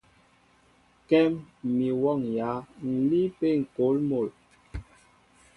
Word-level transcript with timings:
Kɛ́m 1.07 1.31
mi 1.75 1.87
wɔ́ŋyǎ, 2.01 2.49
ǹ 2.85 2.91
líí 3.07 3.25
ápé 3.31 3.47
ŋ̀kôl 3.61 3.95
mol. 4.09 4.27